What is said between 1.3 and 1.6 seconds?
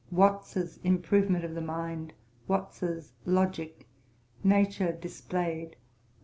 of